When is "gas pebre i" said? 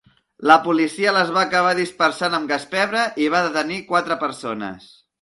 2.55-3.31